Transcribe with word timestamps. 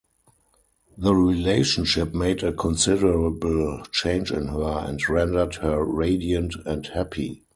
The 0.97 1.13
relationship 1.13 2.11
made 2.15 2.41
a 2.41 2.51
considerable 2.53 3.83
change 3.91 4.31
in 4.31 4.47
her, 4.47 4.85
and 4.87 4.99
rendered 5.07 5.57
her 5.57 5.85
radiant 5.85 6.55
and 6.65 6.87
happy. 6.87 7.43